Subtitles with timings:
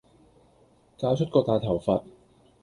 [0.97, 2.03] 搞出個大頭佛